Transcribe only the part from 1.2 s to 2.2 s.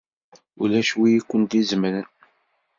kent-izemren!